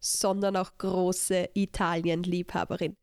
[0.00, 2.96] sondern auch große Italien-Liebhaberin.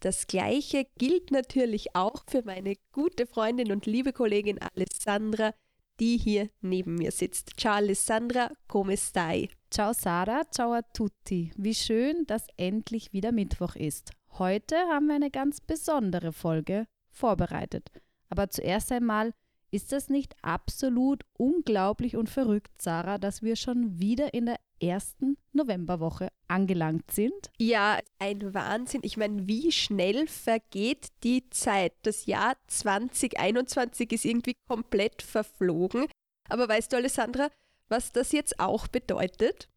[0.00, 5.54] Das gleiche gilt natürlich auch für meine gute Freundin und liebe Kollegin Alessandra,
[6.00, 7.52] die hier neben mir sitzt.
[7.56, 9.48] Ciao Alessandra, come stai?
[9.70, 11.52] Ciao Sarah, ciao a tutti.
[11.56, 14.10] Wie schön, dass endlich wieder Mittwoch ist.
[14.38, 17.90] Heute haben wir eine ganz besondere Folge vorbereitet.
[18.28, 19.32] Aber zuerst einmal,
[19.70, 25.36] ist das nicht absolut unglaublich und verrückt, Sarah, dass wir schon wieder in der ersten
[25.52, 27.50] Novemberwoche angelangt sind?
[27.58, 29.00] Ja, ein Wahnsinn.
[29.04, 31.92] Ich meine, wie schnell vergeht die Zeit?
[32.02, 36.06] Das Jahr 2021 ist irgendwie komplett verflogen.
[36.48, 37.48] Aber weißt du, Alessandra,
[37.88, 39.68] was das jetzt auch bedeutet?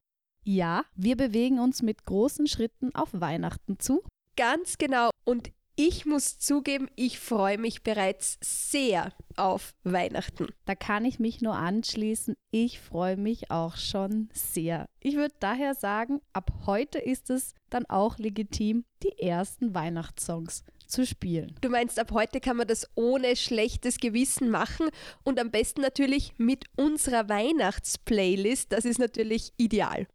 [0.44, 4.04] Ja, wir bewegen uns mit großen Schritten auf Weihnachten zu.
[4.36, 5.10] Ganz genau.
[5.24, 10.48] Und ich muss zugeben, ich freue mich bereits sehr auf Weihnachten.
[10.66, 12.36] Da kann ich mich nur anschließen.
[12.52, 14.86] Ich freue mich auch schon sehr.
[15.02, 21.06] Ich würde daher sagen, ab heute ist es dann auch legitim, die ersten Weihnachtssongs zu
[21.06, 21.56] spielen.
[21.62, 24.90] Du meinst, ab heute kann man das ohne schlechtes Gewissen machen
[25.24, 28.72] und am besten natürlich mit unserer Weihnachtsplaylist.
[28.72, 30.08] Das ist natürlich ideal.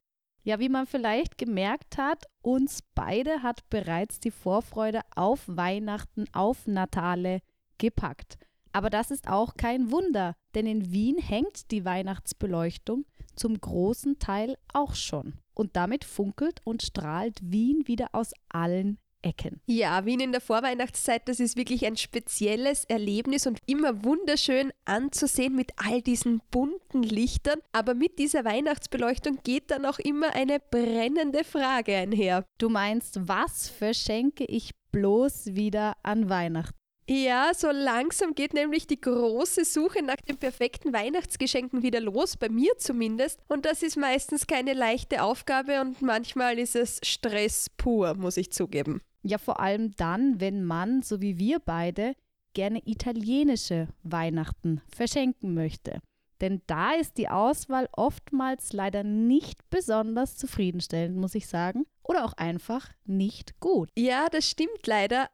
[0.42, 6.66] Ja, wie man vielleicht gemerkt hat, uns beide hat bereits die Vorfreude auf Weihnachten, auf
[6.66, 7.40] Natale
[7.78, 8.38] gepackt.
[8.72, 14.56] Aber das ist auch kein Wunder, denn in Wien hängt die Weihnachtsbeleuchtung zum großen Teil
[14.72, 15.34] auch schon.
[15.54, 19.60] Und damit funkelt und strahlt Wien wieder aus allen Ecken.
[19.66, 25.54] Ja, Wien in der Vorweihnachtszeit, das ist wirklich ein spezielles Erlebnis und immer wunderschön anzusehen
[25.54, 27.60] mit all diesen bunten Lichtern.
[27.72, 32.44] Aber mit dieser Weihnachtsbeleuchtung geht dann auch immer eine brennende Frage einher.
[32.58, 36.79] Du meinst, was verschenke ich bloß wieder an Weihnachten?
[37.12, 42.48] Ja, so langsam geht nämlich die große Suche nach den perfekten Weihnachtsgeschenken wieder los, bei
[42.48, 43.40] mir zumindest.
[43.48, 48.52] Und das ist meistens keine leichte Aufgabe und manchmal ist es Stress pur, muss ich
[48.52, 49.00] zugeben.
[49.24, 52.14] Ja, vor allem dann, wenn man, so wie wir beide,
[52.54, 55.98] gerne italienische Weihnachten verschenken möchte.
[56.40, 61.86] Denn da ist die Auswahl oftmals leider nicht besonders zufriedenstellend, muss ich sagen.
[62.04, 63.90] Oder auch einfach nicht gut.
[63.98, 65.28] Ja, das stimmt leider.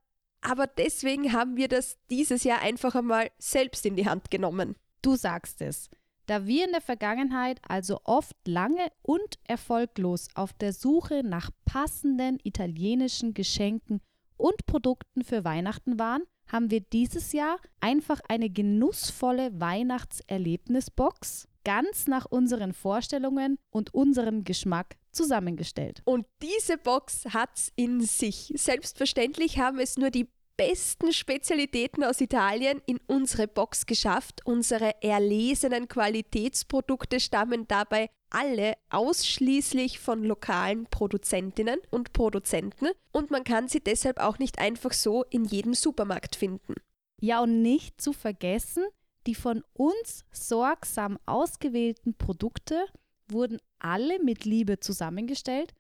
[0.49, 4.77] Aber deswegen haben wir das dieses Jahr einfach einmal selbst in die Hand genommen.
[5.03, 5.91] Du sagst es.
[6.27, 12.39] Da wir in der Vergangenheit also oft lange und erfolglos auf der Suche nach passenden
[12.45, 14.01] italienischen Geschenken
[14.37, 22.27] und Produkten für Weihnachten waren, haben wir dieses Jahr einfach eine genussvolle Weihnachtserlebnisbox ganz nach
[22.27, 26.03] unseren Vorstellungen und unserem Geschmack zusammengestellt.
[26.05, 28.53] Und diese Box hat's in sich.
[28.55, 34.41] Selbstverständlich haben es nur die besten Spezialitäten aus Italien in unsere Box geschafft.
[34.45, 43.69] Unsere erlesenen Qualitätsprodukte stammen dabei alle ausschließlich von lokalen Produzentinnen und Produzenten und man kann
[43.69, 46.75] sie deshalb auch nicht einfach so in jedem Supermarkt finden.
[47.21, 48.85] Ja, und nicht zu vergessen,
[49.27, 52.87] die von uns sorgsam ausgewählten Produkte
[53.29, 55.73] wurden alle mit Liebe zusammengestellt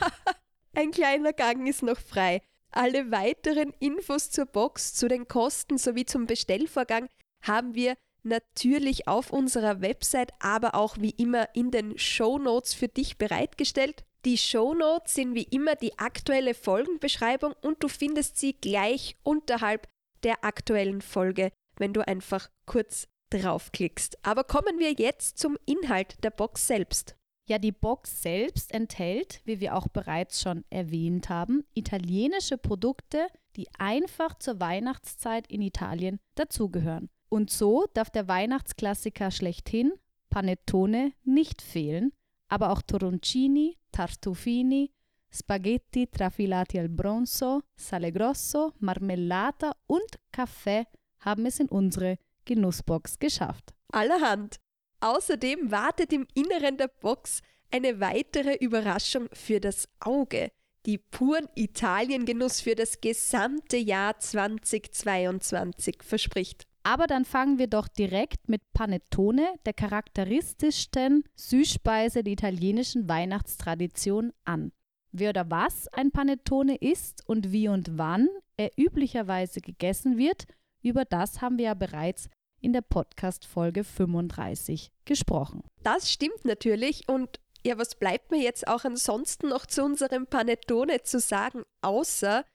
[0.75, 2.41] ein kleiner Gang ist noch frei.
[2.71, 7.09] Alle weiteren Infos zur Box, zu den Kosten sowie zum Bestellvorgang
[7.43, 7.95] haben wir
[8.29, 14.05] natürlich auf unserer Website, aber auch wie immer in den Show Notes für dich bereitgestellt.
[14.25, 19.89] Die Show Notes sind wie immer die aktuelle Folgenbeschreibung und du findest sie gleich unterhalb
[20.23, 24.19] der aktuellen Folge, wenn du einfach kurz draufklickst.
[24.25, 27.15] Aber kommen wir jetzt zum Inhalt der Box selbst.
[27.49, 33.69] Ja, die Box selbst enthält, wie wir auch bereits schon erwähnt haben, italienische Produkte, die
[33.79, 37.09] einfach zur Weihnachtszeit in Italien dazugehören.
[37.29, 39.93] Und so darf der Weihnachtsklassiker schlechthin,
[40.31, 42.13] Panettone, nicht fehlen,
[42.49, 44.93] aber auch Toroncini, Tartufini,
[45.31, 50.87] Spaghetti trafilati al bronzo, Sale grosso, Marmellata und Kaffee
[51.21, 53.75] haben es in unsere Genussbox geschafft.
[53.93, 54.57] Allerhand.
[55.01, 57.41] Außerdem wartet im Inneren der Box
[57.71, 60.51] eine weitere Überraschung für das Auge.
[60.87, 66.68] Die puren Italien-Genuss für das gesamte Jahr 2022 verspricht.
[66.89, 74.73] Aber dann fangen wir doch direkt mit Panettone, der charakteristischsten Süßspeise der italienischen Weihnachtstradition, an.
[75.13, 80.47] Wer oder was ein Panettone ist und wie und wann er üblicherweise gegessen wird,
[80.81, 82.31] über das haben wir ja bereits
[82.63, 85.65] in der Podcast-Folge 35 gesprochen.
[85.83, 91.03] Das stimmt natürlich und ja, was bleibt mir jetzt auch ansonsten noch zu unserem Panettone
[91.03, 92.47] zu sagen, außer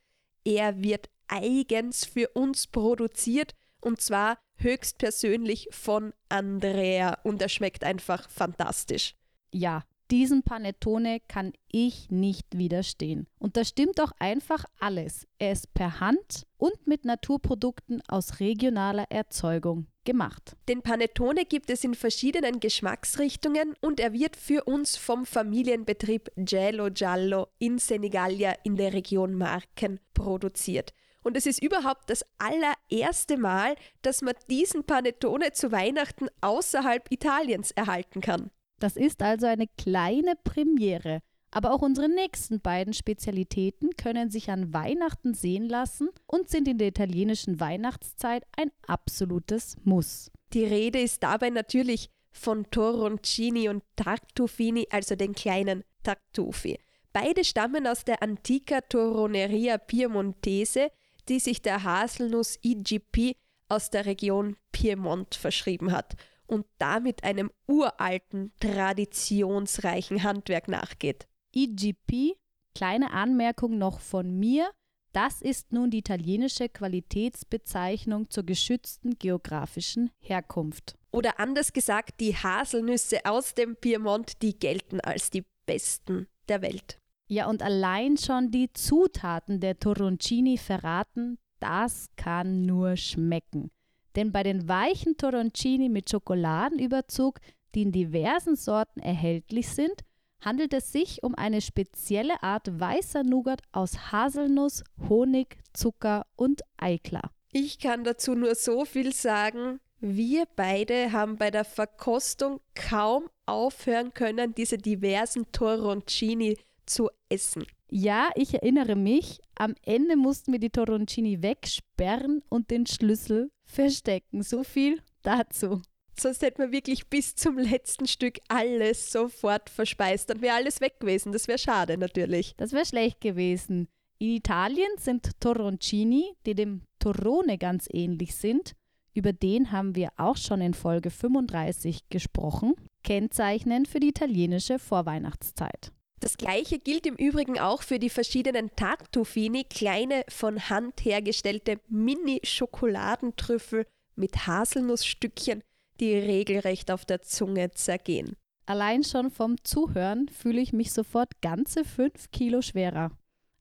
[0.44, 3.54] er wird eigens für uns produziert
[3.84, 9.16] und zwar höchstpersönlich von Andrea und er schmeckt einfach fantastisch.
[9.52, 13.28] Ja, diesem Panettone kann ich nicht widerstehen.
[13.40, 15.26] Und das stimmt doch einfach alles.
[15.40, 20.56] Er ist per Hand und mit Naturprodukten aus regionaler Erzeugung gemacht.
[20.68, 26.90] Den Panettone gibt es in verschiedenen Geschmacksrichtungen und er wird für uns vom Familienbetrieb Gelo
[26.92, 30.94] Giallo in Senigallia in der Region Marken produziert.
[31.24, 37.72] Und es ist überhaupt das allererste Mal, dass man diesen Panettone zu Weihnachten außerhalb Italiens
[37.72, 38.52] erhalten kann.
[38.80, 41.22] Das ist also eine kleine Premiere.
[41.52, 46.80] Aber auch unsere nächsten beiden Spezialitäten können sich an Weihnachten sehen lassen und sind in
[46.80, 50.32] der italienischen Weihnachtszeit ein absolutes Muss.
[50.54, 56.80] Die Rede ist dabei natürlich von Toroncini und Tartufini, also den kleinen Tartufi.
[57.14, 60.90] Beide stammen aus der Antica Toroneria Piemontese,
[61.30, 63.36] die sich der Haselnuss IGP
[63.70, 66.16] aus der Region Piemont verschrieben hat
[66.46, 71.28] und damit einem uralten, traditionsreichen Handwerk nachgeht.
[71.56, 72.36] IGP,
[72.76, 74.70] kleine Anmerkung noch von mir,
[75.14, 80.98] das ist nun die italienische Qualitätsbezeichnung zur geschützten geografischen Herkunft.
[81.12, 87.00] Oder anders gesagt, die Haselnüsse aus dem Piemont, die gelten als die besten der Welt.
[87.28, 93.72] Ja, und allein schon die Zutaten der Toroncini verraten, das kann nur schmecken.
[94.16, 97.40] Denn bei den weichen Toroncini mit Schokoladenüberzug,
[97.74, 100.04] die in diversen Sorten erhältlich sind,
[100.42, 107.32] handelt es sich um eine spezielle Art weißer Nougat aus Haselnuss, Honig, Zucker und Eiklar.
[107.52, 109.80] Ich kann dazu nur so viel sagen.
[110.00, 117.66] Wir beide haben bei der Verkostung kaum aufhören können, diese diversen Toroncini zu essen.
[117.90, 124.42] Ja, ich erinnere mich, am Ende mussten wir die Toroncini wegsperren und den Schlüssel verstecken.
[124.44, 125.82] So viel dazu.
[126.20, 130.30] Sonst hätten wir wirklich bis zum letzten Stück alles sofort verspeist.
[130.30, 131.32] Dann wäre alles weg gewesen.
[131.32, 132.56] Das wäre schade natürlich.
[132.58, 133.88] Das wäre schlecht gewesen.
[134.20, 138.74] In Italien sind Toroncini, die dem Torrone ganz ähnlich sind,
[139.14, 142.74] über den haben wir auch schon in Folge 35 gesprochen,
[143.04, 145.92] kennzeichnend für die italienische Vorweihnachtszeit.
[146.24, 153.86] Das gleiche gilt im Übrigen auch für die verschiedenen Tartufini, kleine von Hand hergestellte Mini-Schokoladentrüffel
[154.16, 155.64] mit Haselnussstückchen,
[156.00, 158.38] die regelrecht auf der Zunge zergehen.
[158.66, 163.12] Allein schon vom Zuhören fühle ich mich sofort ganze fünf Kilo schwerer.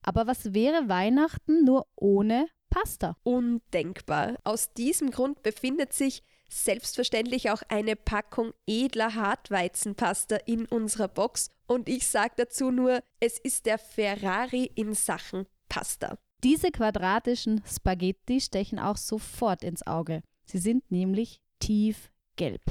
[0.02, 3.16] Aber was wäre Weihnachten nur ohne Pasta?
[3.24, 4.36] Undenkbar.
[4.44, 11.88] Aus diesem Grund befindet sich selbstverständlich auch eine Packung edler Hartweizenpasta in unserer Box und
[11.88, 16.18] ich sage dazu nur, es ist der Ferrari in Sachen Pasta.
[16.44, 20.22] Diese quadratischen Spaghetti stechen auch sofort ins Auge.
[20.44, 22.62] Sie sind nämlich tiefgelb.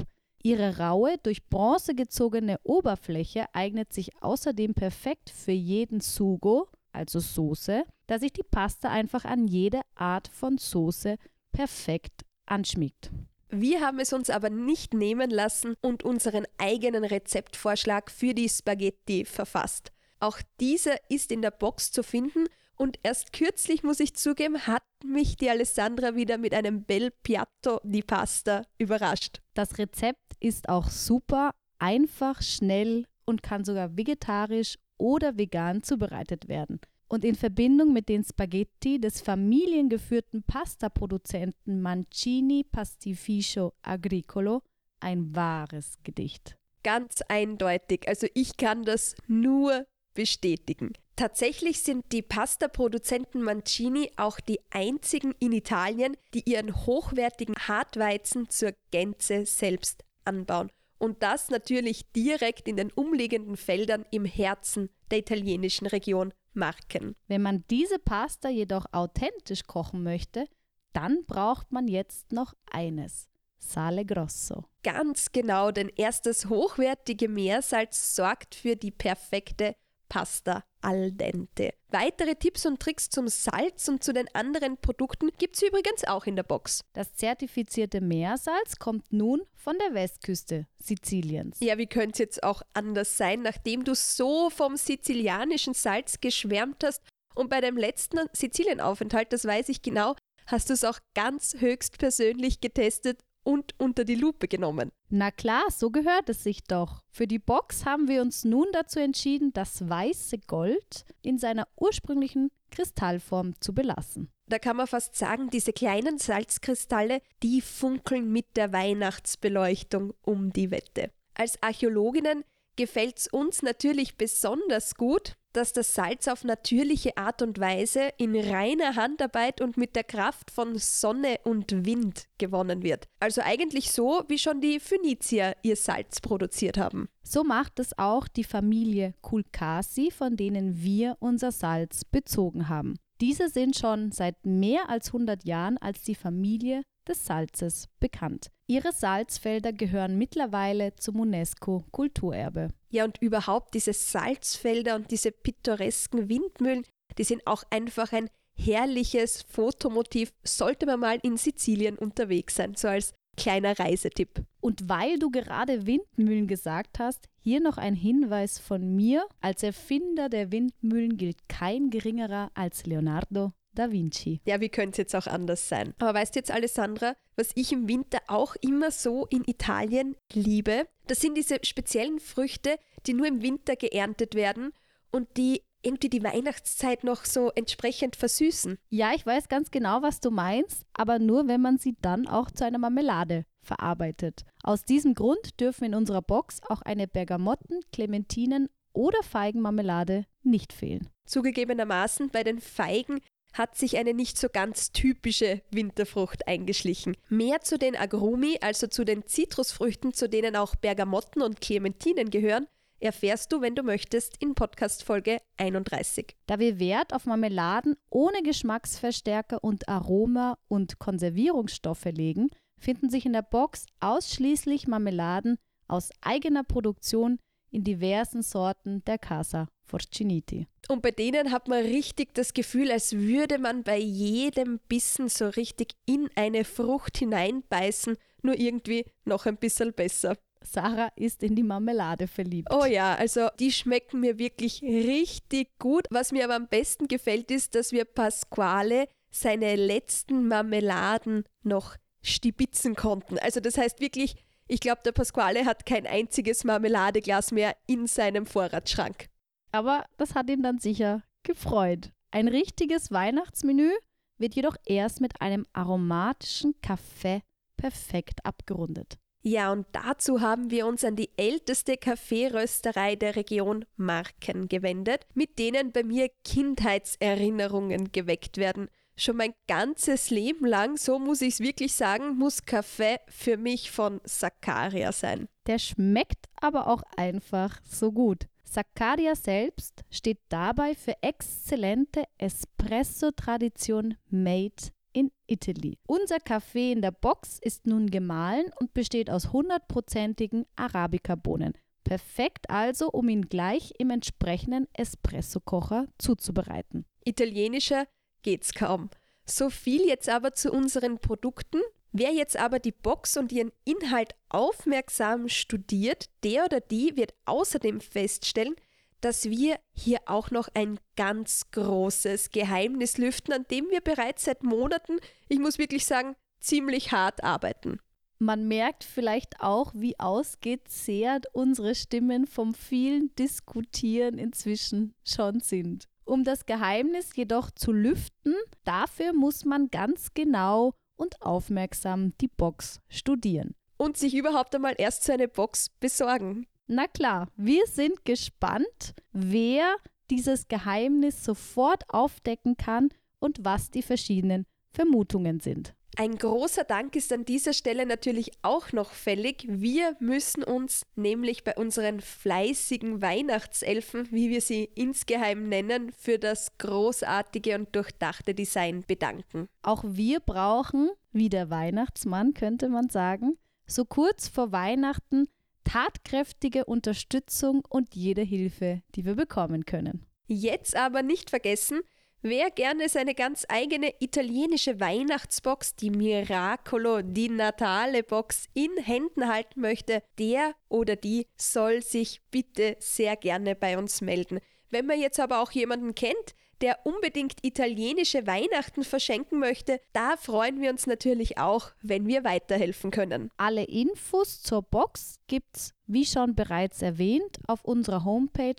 [0.42, 7.84] Ihre raue, durch Bronze gezogene Oberfläche eignet sich außerdem perfekt für jeden Sugo, also Soße,
[8.08, 11.16] da sich die Pasta einfach an jede Art von Soße
[11.52, 13.10] perfekt anschmiegt.
[13.54, 19.26] Wir haben es uns aber nicht nehmen lassen und unseren eigenen Rezeptvorschlag für die Spaghetti
[19.26, 19.92] verfasst.
[20.20, 24.84] Auch dieser ist in der Box zu finden und erst kürzlich, muss ich zugeben, hat
[25.04, 29.42] mich die Alessandra wieder mit einem Bel Piatto di Pasta überrascht.
[29.52, 36.80] Das Rezept ist auch super, einfach, schnell und kann sogar vegetarisch oder vegan zubereitet werden.
[37.12, 44.62] Und in Verbindung mit den Spaghetti des familiengeführten Pastaproduzenten Mancini Pastificio Agricolo
[44.98, 46.56] ein wahres Gedicht.
[46.82, 48.08] Ganz eindeutig.
[48.08, 50.94] Also ich kann das nur bestätigen.
[51.14, 58.72] Tatsächlich sind die Pasta-Produzenten Mancini auch die einzigen in Italien, die ihren hochwertigen Hartweizen zur
[58.90, 60.70] Gänze selbst anbauen.
[60.96, 67.16] Und das natürlich direkt in den umliegenden Feldern im Herzen der italienischen Region Marken.
[67.28, 70.46] Wenn man diese Pasta jedoch authentisch kochen möchte,
[70.92, 73.28] dann braucht man jetzt noch eines.
[73.58, 74.64] Sale Grosso.
[74.82, 79.76] Ganz genau, denn erst das hochwertige Meersalz sorgt für die perfekte
[80.12, 81.72] Pasta al dente.
[81.88, 86.26] Weitere Tipps und Tricks zum Salz und zu den anderen Produkten gibt es übrigens auch
[86.26, 86.84] in der Box.
[86.92, 91.60] Das zertifizierte Meersalz kommt nun von der Westküste Siziliens.
[91.60, 96.84] Ja, wie könnte es jetzt auch anders sein, nachdem du so vom sizilianischen Salz geschwärmt
[96.84, 97.00] hast
[97.34, 100.14] und bei deinem letzten Sizilienaufenthalt, das weiß ich genau,
[100.46, 104.92] hast du es auch ganz höchstpersönlich getestet und unter die Lupe genommen.
[105.08, 107.02] Na klar, so gehört es sich doch.
[107.10, 112.50] Für die Box haben wir uns nun dazu entschieden, das weiße Gold in seiner ursprünglichen
[112.70, 114.30] Kristallform zu belassen.
[114.46, 120.70] Da kann man fast sagen, diese kleinen Salzkristalle, die funkeln mit der Weihnachtsbeleuchtung um die
[120.70, 121.10] Wette.
[121.34, 122.44] Als Archäologinnen
[122.76, 128.34] gefällt es uns natürlich besonders gut, dass das Salz auf natürliche Art und Weise in
[128.36, 133.08] reiner Handarbeit und mit der Kraft von Sonne und Wind gewonnen wird.
[133.20, 137.08] Also eigentlich so, wie schon die Phönizier ihr Salz produziert haben.
[137.22, 142.96] So macht es auch die Familie Kulkasi, von denen wir unser Salz bezogen haben.
[143.20, 148.50] Diese sind schon seit mehr als 100 Jahren als die Familie des Salzes bekannt.
[148.72, 152.68] Ihre Salzfelder gehören mittlerweile zum UNESCO-Kulturerbe.
[152.88, 156.86] Ja, und überhaupt diese Salzfelder und diese pittoresken Windmühlen,
[157.18, 162.88] die sind auch einfach ein herrliches Fotomotiv, sollte man mal in Sizilien unterwegs sein, so
[162.88, 164.42] als kleiner Reisetipp.
[164.62, 169.26] Und weil du gerade Windmühlen gesagt hast, hier noch ein Hinweis von mir.
[169.42, 174.40] Als Erfinder der Windmühlen gilt kein geringerer als Leonardo da Vinci.
[174.44, 175.94] Ja, wie könnte es jetzt auch anders sein?
[175.98, 180.86] Aber weißt du jetzt, Alessandra, was ich im Winter auch immer so in Italien liebe?
[181.06, 182.76] Das sind diese speziellen Früchte,
[183.06, 184.72] die nur im Winter geerntet werden
[185.10, 188.78] und die irgendwie die Weihnachtszeit noch so entsprechend versüßen.
[188.88, 192.50] Ja, ich weiß ganz genau, was du meinst, aber nur, wenn man sie dann auch
[192.50, 194.44] zu einer Marmelade verarbeitet.
[194.62, 201.08] Aus diesem Grund dürfen in unserer Box auch eine Bergamotten, Clementinen oder Feigenmarmelade nicht fehlen.
[201.24, 203.20] Zugegebenermaßen bei den Feigen
[203.52, 207.16] hat sich eine nicht so ganz typische Winterfrucht eingeschlichen.
[207.28, 212.66] Mehr zu den Agrumi, also zu den Zitrusfrüchten, zu denen auch Bergamotten und Clementinen gehören,
[213.00, 216.36] erfährst du, wenn du möchtest, in Podcast Folge 31.
[216.46, 223.32] Da wir Wert auf Marmeladen ohne Geschmacksverstärker und Aroma- und Konservierungsstoffe legen, finden sich in
[223.32, 227.38] der Box ausschließlich Marmeladen aus eigener Produktion
[227.72, 230.66] in diversen Sorten der Casa Forciniti.
[230.88, 235.48] Und bei denen hat man richtig das Gefühl, als würde man bei jedem Bissen so
[235.48, 240.36] richtig in eine Frucht hineinbeißen, nur irgendwie noch ein bisschen besser.
[240.64, 242.68] Sarah ist in die Marmelade verliebt.
[242.72, 246.06] Oh ja, also die schmecken mir wirklich richtig gut.
[246.10, 252.94] Was mir aber am besten gefällt, ist, dass wir Pasquale seine letzten Marmeladen noch stibitzen
[252.94, 253.38] konnten.
[253.38, 254.36] Also das heißt wirklich,
[254.68, 259.28] ich glaube, der Pasquale hat kein einziges Marmeladeglas mehr in seinem Vorratsschrank.
[259.70, 262.12] Aber das hat ihn dann sicher gefreut.
[262.30, 263.90] Ein richtiges Weihnachtsmenü
[264.38, 267.42] wird jedoch erst mit einem aromatischen Kaffee
[267.76, 269.18] perfekt abgerundet.
[269.44, 275.58] Ja, und dazu haben wir uns an die älteste Kaffeerösterei der Region Marken gewendet, mit
[275.58, 278.88] denen bei mir Kindheitserinnerungen geweckt werden.
[279.22, 283.92] Schon mein ganzes Leben lang, so muss ich es wirklich sagen, muss Kaffee für mich
[283.92, 285.46] von Sakaria sein.
[285.68, 288.48] Der schmeckt aber auch einfach so gut.
[288.64, 295.98] Sakaria selbst steht dabei für exzellente Espresso-Tradition made in Italy.
[296.08, 301.74] Unser Kaffee in der Box ist nun gemahlen und besteht aus hundertprozentigen Arabica-Bohnen.
[302.02, 307.06] Perfekt also, um ihn gleich im entsprechenden Espresso-Kocher zuzubereiten.
[307.24, 308.08] Italienischer
[308.42, 309.10] geht's kaum.
[309.44, 311.80] So viel jetzt aber zu unseren Produkten.
[312.12, 318.00] Wer jetzt aber die Box und ihren Inhalt aufmerksam studiert, der oder die wird außerdem
[318.00, 318.74] feststellen,
[319.22, 324.62] dass wir hier auch noch ein ganz großes Geheimnis lüften, an dem wir bereits seit
[324.62, 325.18] Monaten,
[325.48, 327.98] ich muss wirklich sagen, ziemlich hart arbeiten.
[328.38, 336.08] Man merkt vielleicht auch, wie ausgezehrt unsere Stimmen vom vielen Diskutieren inzwischen schon sind.
[336.24, 343.00] Um das Geheimnis jedoch zu lüften, dafür muss man ganz genau und aufmerksam die Box
[343.08, 343.74] studieren.
[343.96, 346.66] Und sich überhaupt einmal erst so eine Box besorgen.
[346.86, 349.96] Na klar, wir sind gespannt, wer
[350.30, 355.94] dieses Geheimnis sofort aufdecken kann und was die verschiedenen Vermutungen sind.
[356.22, 359.64] Ein großer Dank ist an dieser Stelle natürlich auch noch fällig.
[359.66, 366.78] Wir müssen uns nämlich bei unseren fleißigen Weihnachtselfen, wie wir sie insgeheim nennen, für das
[366.78, 369.66] großartige und durchdachte Design bedanken.
[369.82, 375.48] Auch wir brauchen, wie der Weihnachtsmann könnte man sagen, so kurz vor Weihnachten
[375.82, 380.24] tatkräftige Unterstützung und jede Hilfe, die wir bekommen können.
[380.46, 382.02] Jetzt aber nicht vergessen,
[382.44, 389.80] Wer gerne seine ganz eigene italienische Weihnachtsbox, die Miracolo di Natale Box, in Händen halten
[389.80, 394.58] möchte, der oder die soll sich bitte sehr gerne bei uns melden.
[394.90, 400.80] Wenn man jetzt aber auch jemanden kennt, der unbedingt italienische Weihnachten verschenken möchte, da freuen
[400.80, 403.50] wir uns natürlich auch, wenn wir weiterhelfen können.
[403.56, 408.74] Alle Infos zur Box gibt's, wie schon bereits erwähnt, auf unserer Homepage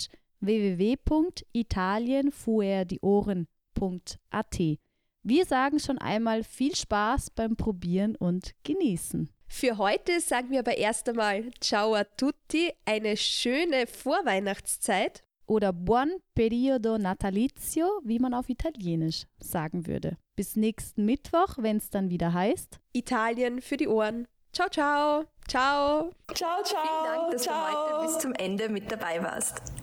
[3.74, 4.80] www.italienfuerdiohren.at.
[5.26, 9.30] Wir sagen schon einmal viel Spaß beim Probieren und Genießen.
[9.48, 15.24] Für heute sagen wir aber erst einmal Ciao a tutti, eine schöne Vorweihnachtszeit.
[15.46, 20.18] Oder Buon periodo natalizio, wie man auf Italienisch sagen würde.
[20.36, 24.28] Bis nächsten Mittwoch, wenn es dann wieder heißt Italien für die Ohren.
[24.52, 25.26] Ciao, ciao.
[25.48, 26.12] Ciao.
[26.34, 26.82] Ciao, ciao.
[26.82, 27.56] Vielen Dank, dass ciao.
[27.56, 29.83] du heute bis zum Ende mit dabei warst.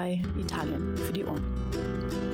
[0.00, 2.29] bei Italien für die Ohren.